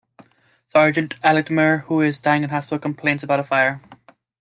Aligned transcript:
Sergeant 0.67 1.15
Altameyer, 1.21 1.81
who 1.83 2.01
is 2.01 2.19
dying 2.19 2.43
in 2.43 2.49
a 2.49 2.53
hospital, 2.53 2.79
complains 2.79 3.21
about 3.21 3.39
a 3.39 3.43
fire. 3.43 3.83